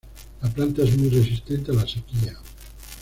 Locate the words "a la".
1.69-1.85